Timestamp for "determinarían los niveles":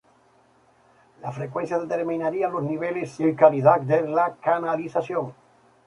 1.79-3.19